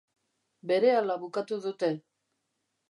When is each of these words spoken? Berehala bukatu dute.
Berehala 0.71 1.19
bukatu 1.25 1.61
dute. 1.67 1.95